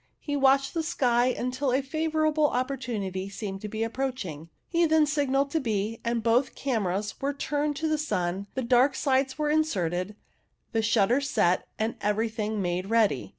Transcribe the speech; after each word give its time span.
He 0.19 0.35
watched 0.35 0.73
the 0.73 0.81
sky 0.81 1.27
until 1.27 1.71
a 1.71 1.83
favourable 1.83 2.47
opportunity 2.47 3.29
seemed 3.29 3.61
to 3.61 3.67
be 3.69 3.83
approaching. 3.83 4.49
He 4.67 4.87
then 4.87 5.05
signalled 5.05 5.51
to 5.51 5.59
B, 5.59 5.99
and 6.03 6.23
both 6.23 6.55
cameras 6.55 7.13
were 7.21 7.33
turned 7.35 7.75
to 7.75 7.87
the 7.87 7.99
sun, 7.99 8.47
the 8.55 8.63
dark 8.63 8.95
slides 8.95 9.37
were 9.37 9.51
inserted, 9.51 10.15
the 10.71 10.81
shutters 10.81 11.29
set, 11.29 11.67
and 11.77 11.97
everything 12.01 12.63
made 12.63 12.89
ready. 12.89 13.29